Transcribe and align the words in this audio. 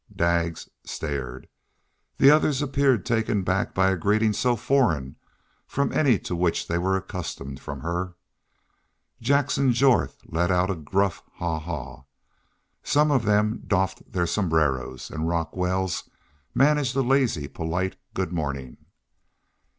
Daggs 0.15 0.67
stared. 0.83 1.47
The 2.17 2.31
others 2.31 2.63
appeared 2.63 3.05
taken 3.05 3.43
back 3.43 3.75
by 3.75 3.91
a 3.91 3.95
greeting 3.95 4.33
so 4.33 4.55
foreign 4.55 5.15
from 5.67 5.91
any 5.93 6.17
to 6.21 6.35
which 6.35 6.67
they 6.67 6.79
were 6.79 6.97
accustomed 6.97 7.59
from 7.59 7.81
her. 7.81 8.15
Jackson 9.21 9.71
Jorth 9.73 10.15
let 10.25 10.49
out 10.49 10.71
a 10.71 10.75
gruff 10.75 11.21
haw 11.35 11.59
haw. 11.59 12.05
Some 12.81 13.11
of 13.11 13.25
them 13.25 13.61
doffed 13.67 14.11
their 14.11 14.25
sombreros, 14.25 15.11
and 15.11 15.27
Rock 15.29 15.55
Wells 15.55 16.09
managed 16.55 16.95
a 16.95 17.03
lazy, 17.03 17.47
polite 17.47 17.95
good 18.15 18.31
morning. 18.33 18.77